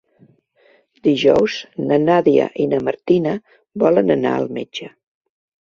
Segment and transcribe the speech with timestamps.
[1.07, 1.57] Dijous
[1.91, 3.37] na Nàdia i na Martina
[3.87, 4.93] volen anar al metge.